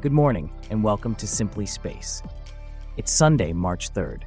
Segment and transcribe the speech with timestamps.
[0.00, 2.22] Good morning, and welcome to Simply Space.
[2.96, 4.22] It's Sunday, March 3rd.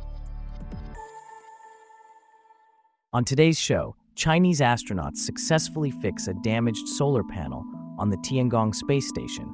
[3.12, 7.65] On today's show, Chinese astronauts successfully fix a damaged solar panel
[7.97, 9.46] on the Tiangong space station,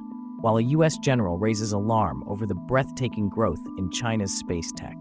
[0.42, 0.98] while a U.S.
[0.98, 5.00] general raises alarm over the breathtaking growth in China's space tech.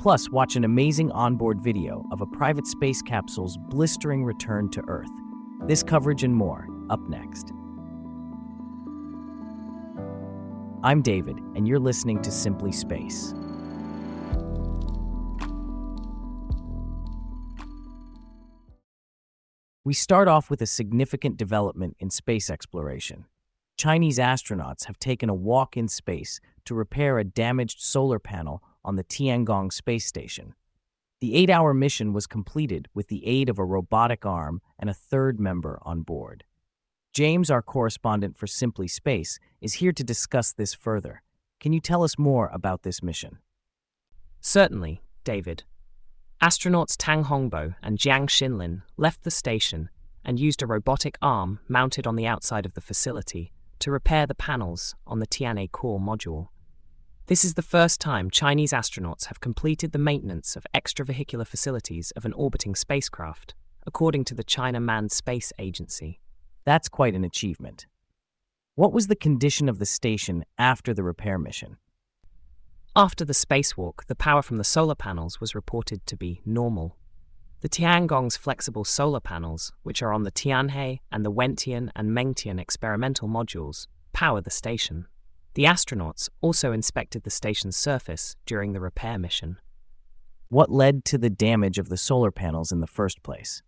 [0.00, 5.12] Plus, watch an amazing onboard video of a private space capsule's blistering return to Earth.
[5.68, 7.52] This coverage and more, up next.
[10.82, 13.34] I'm David, and you're listening to Simply Space.
[19.84, 23.26] We start off with a significant development in space exploration.
[23.76, 28.96] Chinese astronauts have taken a walk in space to repair a damaged solar panel on
[28.96, 30.54] the Tiangong space station.
[31.20, 34.94] The eight hour mission was completed with the aid of a robotic arm and a
[34.94, 36.44] third member on board.
[37.12, 41.22] James, our correspondent for Simply Space, is here to discuss this further.
[41.58, 43.38] Can you tell us more about this mission?
[44.40, 45.64] Certainly, David.
[46.40, 49.90] Astronauts Tang Hongbo and Jiang Xinlin left the station
[50.24, 54.34] and used a robotic arm mounted on the outside of the facility to repair the
[54.34, 56.48] panels on the Tianhe core module.
[57.26, 62.24] This is the first time Chinese astronauts have completed the maintenance of extravehicular facilities of
[62.24, 66.20] an orbiting spacecraft, according to the China Manned Space Agency.
[66.64, 67.86] That's quite an achievement.
[68.74, 71.76] What was the condition of the station after the repair mission?
[72.96, 76.96] After the spacewalk, the power from the solar panels was reported to be normal.
[77.60, 82.58] The Tiangong's flexible solar panels, which are on the Tianhe and the Wentian and Mengtian
[82.58, 85.06] experimental modules, power the station.
[85.54, 89.58] The astronauts also inspected the station's surface during the repair mission.
[90.48, 93.62] What led to the damage of the solar panels in the first place?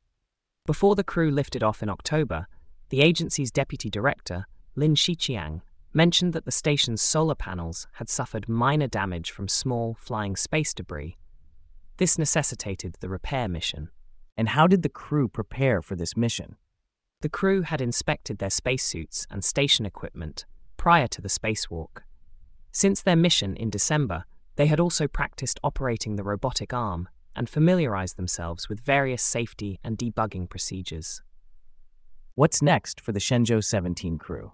[0.64, 2.46] Before the crew lifted off in October,
[2.92, 4.44] the agency's deputy director,
[4.76, 5.62] Lin Xiqiang,
[5.94, 11.16] mentioned that the station's solar panels had suffered minor damage from small flying space debris.
[11.96, 13.88] This necessitated the repair mission.
[14.36, 16.56] And how did the crew prepare for this mission?
[17.22, 20.44] The crew had inspected their spacesuits and station equipment
[20.76, 22.02] prior to the spacewalk.
[22.72, 24.24] Since their mission in December,
[24.56, 29.96] they had also practiced operating the robotic arm and familiarized themselves with various safety and
[29.96, 31.22] debugging procedures.
[32.34, 34.52] What's next for the Shenzhou 17 crew?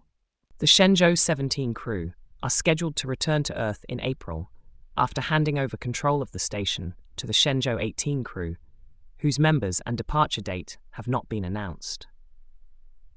[0.58, 2.12] The Shenzhou 17 crew
[2.42, 4.50] are scheduled to return to Earth in April
[4.96, 8.56] after handing over control of the station to the Shenzhou 18 crew,
[9.18, 12.08] whose members and departure date have not been announced.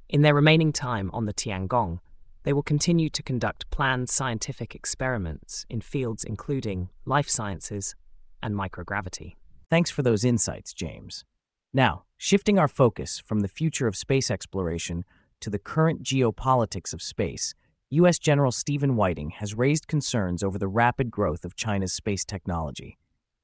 [0.10, 2.00] In their remaining time on the Tiangong,
[2.44, 7.96] they will continue to conduct planned scientific experiments in fields including life sciences
[8.44, 9.38] and microgravity.
[9.72, 11.26] Thanks for those insights, James.
[11.74, 15.04] Now, shifting our focus from the future of space exploration
[15.40, 17.56] to the current geopolitics of space,
[17.90, 18.20] U.S.
[18.20, 23.00] General Stephen Whiting has raised concerns over the rapid growth of China's space technology.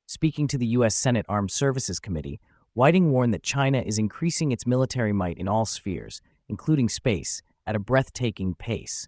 [0.06, 0.94] Speaking to the U.S.
[0.94, 2.40] Senate Armed Services Committee,
[2.76, 7.76] Whiting warned that China is increasing its military might in all spheres, including space, at
[7.76, 9.08] a breathtaking pace.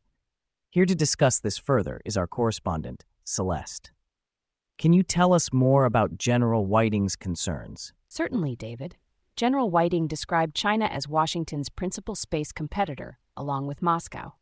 [0.71, 3.91] Here to discuss this further is our correspondent, Celeste.
[4.79, 7.93] Can you tell us more about General Whiting's concerns?
[8.07, 8.95] Certainly, David.
[9.39, 14.33] General Whiting described China as Washington's principal space competitor, along with Moscow.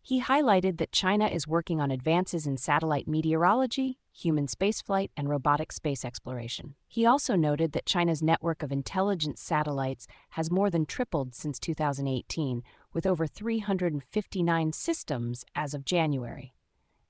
[0.00, 5.72] He highlighted that China is working on advances in satellite meteorology, human spaceflight, and robotic
[5.72, 6.74] space exploration.
[6.88, 12.62] He also noted that China's network of intelligence satellites has more than tripled since 2018,
[12.94, 16.54] with over 359 systems as of January.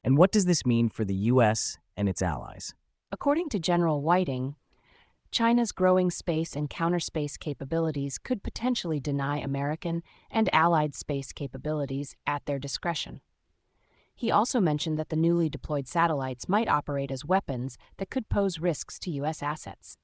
[0.02, 1.78] And what does this mean for the U.S.
[1.96, 2.74] and its allies?
[3.12, 4.56] According to General Whiting,
[5.32, 12.44] China's growing space and counterspace capabilities could potentially deny American and Allied space capabilities at
[12.44, 13.22] their discretion.
[14.14, 18.58] He also mentioned that the newly deployed satellites might operate as weapons that could pose
[18.58, 19.42] risks to U.S.
[19.42, 19.96] assets.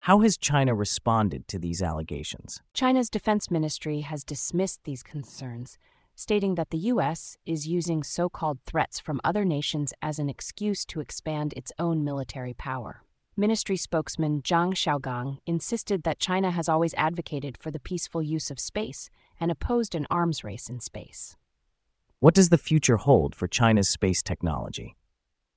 [0.00, 2.60] How has China responded to these allegations?
[2.74, 5.78] China's defense ministry has dismissed these concerns,
[6.16, 7.36] stating that the U.S.
[7.46, 12.02] is using so called threats from other nations as an excuse to expand its own
[12.02, 13.03] military power.
[13.36, 18.60] Ministry spokesman Zhang Xiaogang insisted that China has always advocated for the peaceful use of
[18.60, 19.10] space
[19.40, 21.34] and opposed an arms race in space.
[22.20, 24.94] What does the future hold for China's space technology?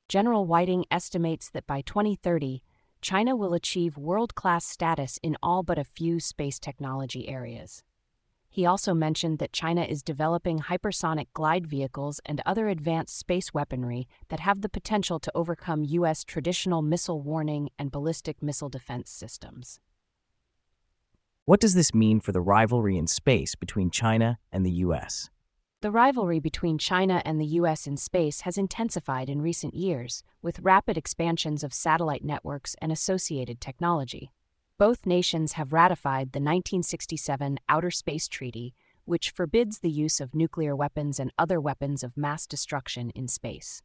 [0.10, 2.64] General Whiting estimates that by 2030,
[3.02, 7.84] China will achieve world class status in all but a few space technology areas.
[8.50, 14.08] He also mentioned that China is developing hypersonic glide vehicles and other advanced space weaponry
[14.30, 16.24] that have the potential to overcome U.S.
[16.24, 19.80] traditional missile warning and ballistic missile defense systems.
[21.46, 25.30] What does this mean for the rivalry in space between China and the U.S.?
[25.82, 27.86] The rivalry between China and the U.S.
[27.86, 33.62] in space has intensified in recent years, with rapid expansions of satellite networks and associated
[33.62, 34.32] technology.
[34.80, 38.76] Both nations have ratified the 1967 Outer Space Treaty,
[39.06, 43.82] which forbids the use of nuclear weapons and other weapons of mass destruction in space.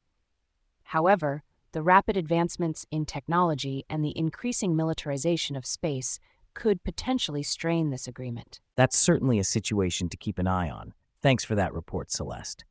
[0.83, 6.19] However, the rapid advancements in technology and the increasing militarization of space
[6.53, 8.61] could potentially strain this agreement.
[8.77, 10.93] That's certainly a situation to keep an eye on.
[11.23, 12.67] Thanks for that report, Celeste.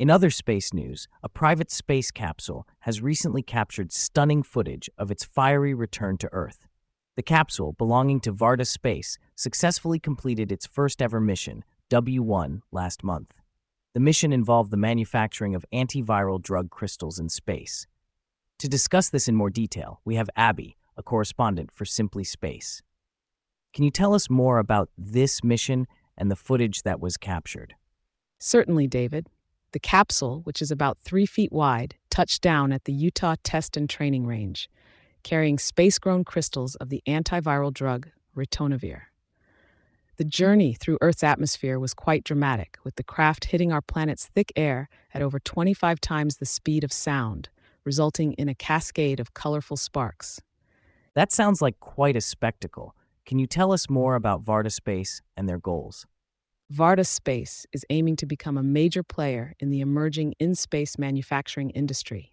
[0.00, 5.22] In other space news, a private space capsule has recently captured stunning footage of its
[5.22, 6.66] fiery return to Earth.
[7.14, 13.34] The capsule, belonging to Varda Space, successfully completed its first ever mission, W1, last month.
[13.92, 17.86] The mission involved the manufacturing of antiviral drug crystals in space.
[18.60, 22.82] To discuss this in more detail, we have Abby, a correspondent for Simply Space.
[23.74, 25.86] Can you tell us more about this mission
[26.16, 27.74] and the footage that was captured?
[28.38, 29.28] Certainly, David.
[29.72, 33.88] The capsule, which is about three feet wide, touched down at the Utah Test and
[33.88, 34.68] Training Range,
[35.22, 39.02] carrying space grown crystals of the antiviral drug ritonavir.
[40.16, 44.52] The journey through Earth's atmosphere was quite dramatic, with the craft hitting our planet's thick
[44.56, 47.48] air at over 25 times the speed of sound,
[47.84, 50.40] resulting in a cascade of colorful sparks.
[51.14, 52.94] That sounds like quite a spectacle.
[53.24, 56.06] Can you tell us more about Varda Space and their goals?
[56.72, 61.70] Varda Space is aiming to become a major player in the emerging in space manufacturing
[61.70, 62.31] industry.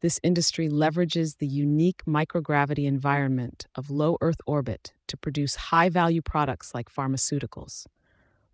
[0.00, 6.22] This industry leverages the unique microgravity environment of low Earth orbit to produce high value
[6.22, 7.86] products like pharmaceuticals.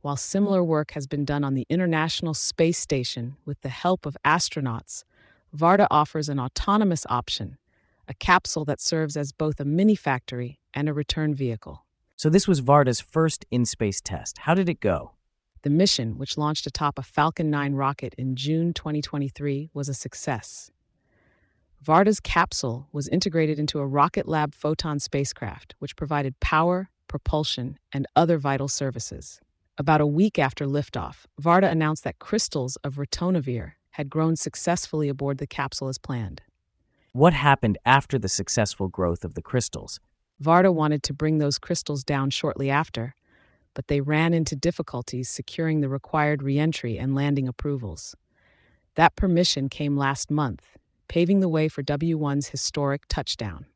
[0.00, 4.16] While similar work has been done on the International Space Station with the help of
[4.24, 5.04] astronauts,
[5.56, 7.58] Varda offers an autonomous option,
[8.08, 11.84] a capsule that serves as both a mini factory and a return vehicle.
[12.16, 14.38] So, this was Varda's first in space test.
[14.38, 15.12] How did it go?
[15.62, 20.72] The mission, which launched atop a Falcon 9 rocket in June 2023, was a success.
[21.86, 28.08] Varda's capsule was integrated into a Rocket Lab Photon spacecraft, which provided power, propulsion, and
[28.16, 29.40] other vital services.
[29.78, 35.38] About a week after liftoff, Varda announced that crystals of ritonavir had grown successfully aboard
[35.38, 36.42] the capsule as planned.
[37.12, 40.00] What happened after the successful growth of the crystals?
[40.42, 43.14] Varda wanted to bring those crystals down shortly after,
[43.74, 48.16] but they ran into difficulties securing the required reentry and landing approvals.
[48.96, 50.76] That permission came last month,
[51.08, 53.66] paving the way for W1's historic touchdown.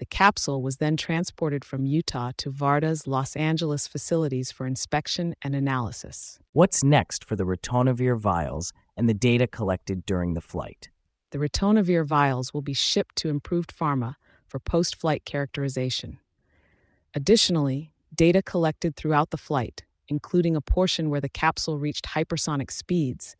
[0.00, 5.54] The capsule was then transported from Utah to Varda's Los Angeles facilities for inspection and
[5.54, 6.38] analysis.
[6.52, 10.88] What's next for the ritonavir vials and the data collected during the flight?
[11.32, 14.16] The ritonavir vials will be shipped to Improved Pharma
[14.48, 16.18] for post flight characterization.
[17.14, 23.36] Additionally, data collected throughout the flight, including a portion where the capsule reached hypersonic speeds,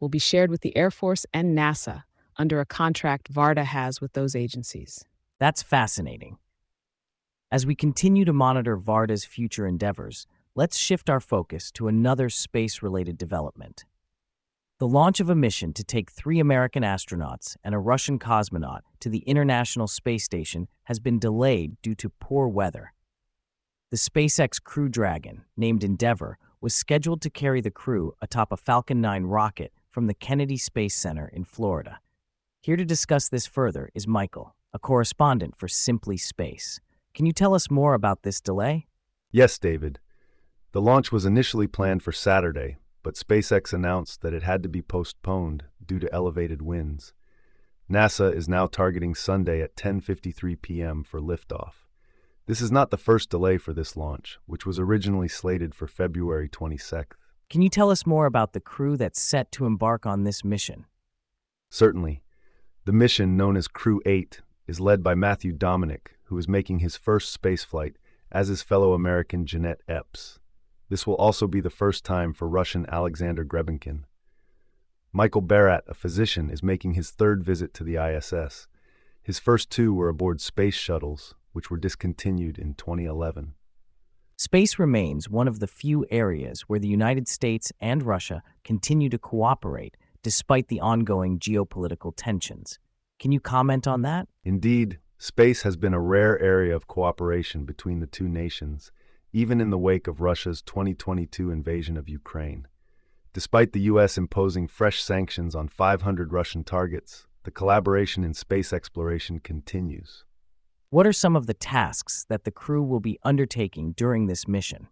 [0.00, 2.04] will be shared with the Air Force and NASA
[2.38, 5.04] under a contract Varda has with those agencies.
[5.40, 6.38] That's fascinating.
[7.50, 12.82] As we continue to monitor Varda's future endeavors, let's shift our focus to another space
[12.82, 13.84] related development.
[14.78, 19.08] The launch of a mission to take three American astronauts and a Russian cosmonaut to
[19.08, 22.92] the International Space Station has been delayed due to poor weather.
[23.90, 29.00] The SpaceX Crew Dragon, named Endeavour, was scheduled to carry the crew atop a Falcon
[29.00, 31.98] 9 rocket from the Kennedy Space Center in Florida.
[32.60, 36.80] Here to discuss this further is Michael, a correspondent for Simply Space.
[37.14, 38.86] Can you tell us more about this delay?
[39.30, 40.00] Yes, David.
[40.72, 44.82] The launch was initially planned for Saturday, but SpaceX announced that it had to be
[44.82, 47.12] postponed due to elevated winds.
[47.88, 51.04] NASA is now targeting Sunday at 10:53 p.m.
[51.04, 51.86] for liftoff.
[52.46, 56.48] This is not the first delay for this launch, which was originally slated for February
[56.48, 57.12] 22nd.
[57.48, 60.86] Can you tell us more about the crew that's set to embark on this mission?
[61.70, 62.22] Certainly.
[62.88, 66.96] The mission, known as Crew 8, is led by Matthew Dominick, who is making his
[66.96, 67.96] first spaceflight,
[68.32, 70.38] as is fellow American Jeanette Epps.
[70.88, 74.04] This will also be the first time for Russian Alexander Grebenkin.
[75.12, 78.68] Michael Barratt, a physician, is making his third visit to the ISS.
[79.22, 83.52] His first two were aboard space shuttles, which were discontinued in 2011.
[84.38, 89.18] Space remains one of the few areas where the United States and Russia continue to
[89.18, 92.78] cooperate despite the ongoing geopolitical tensions.
[93.18, 94.28] Can you comment on that?
[94.44, 98.92] Indeed, space has been a rare area of cooperation between the two nations,
[99.32, 102.66] even in the wake of Russia's 2022 invasion of Ukraine.
[103.32, 104.16] Despite the U.S.
[104.16, 110.24] imposing fresh sanctions on 500 Russian targets, the collaboration in space exploration continues.
[110.90, 114.88] What are some of the tasks that the crew will be undertaking during this mission?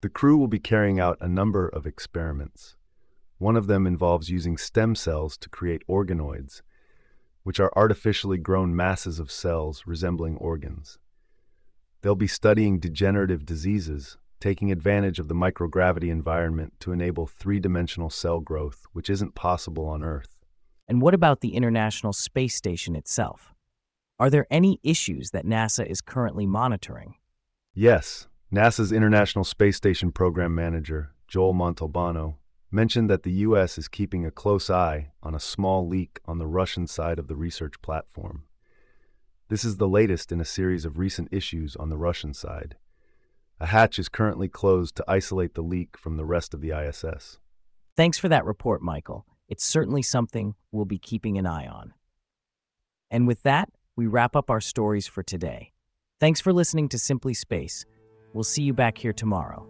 [0.00, 2.76] The crew will be carrying out a number of experiments.
[3.40, 6.60] One of them involves using stem cells to create organoids,
[7.42, 10.98] which are artificially grown masses of cells resembling organs.
[12.02, 18.10] They'll be studying degenerative diseases, taking advantage of the microgravity environment to enable three dimensional
[18.10, 20.36] cell growth, which isn't possible on Earth.
[20.86, 23.54] And what about the International Space Station itself?
[24.18, 27.14] Are there any issues that NASA is currently monitoring?
[27.72, 32.34] Yes, NASA's International Space Station Program Manager, Joel Montalbano,
[32.72, 33.78] mentioned that the U.S.
[33.78, 37.36] is keeping a close eye on a small leak on the Russian side of the
[37.36, 38.44] research platform.
[39.48, 42.76] This is the latest in a series of recent issues on the Russian side.
[43.58, 47.38] A hatch is currently closed to isolate the leak from the rest of the ISS.
[47.96, 49.26] Thanks for that report, Michael.
[49.48, 51.92] It's certainly something we'll be keeping an eye on.
[53.10, 55.72] And with that, we wrap up our stories for today.
[56.20, 57.84] Thanks for listening to Simply Space.
[58.32, 59.68] We'll see you back here tomorrow.